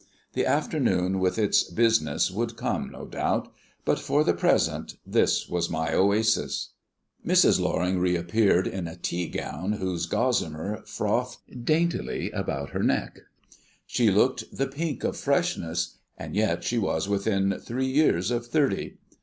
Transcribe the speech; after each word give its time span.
The 0.33 0.47
afternoon 0.47 1.19
with 1.19 1.37
its 1.37 1.63
business 1.63 2.31
would 2.31 2.57
come, 2.57 2.89
no 2.91 3.05
doubt; 3.05 3.53
but 3.85 3.99
for 3.99 4.23
the 4.23 4.33
present 4.33 4.95
this 5.05 5.47
was 5.47 5.69
my 5.69 5.93
oasis. 5.93 6.69
Mrs. 7.23 7.59
Loring 7.59 7.99
reappeared 7.99 8.65
in 8.65 8.87
a 8.87 8.95
tea 8.95 9.27
gown 9.27 9.73
whose 9.73 10.07
gossamer 10.07 10.81
frothed 10.87 11.63
daintily 11.65 12.31
about 12.31 12.71
her 12.71 12.81
neck. 12.81 13.19
She 13.85 14.09
looked 14.09 14.45
the 14.51 14.65
pink 14.65 15.03
of 15.03 15.15
freshness 15.17 15.97
and 16.17 16.35
yet 16.35 16.63
she 16.63 16.79
was 16.79 17.07
within 17.07 17.59
three 17.59 17.85
years 17.85 18.31
of 18.31 18.47
thirty. 18.47 18.97